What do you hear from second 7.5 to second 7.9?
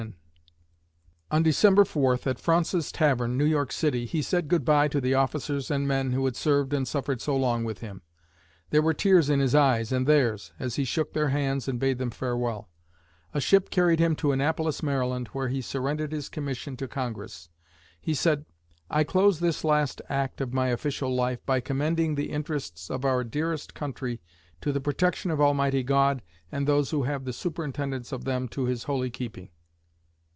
with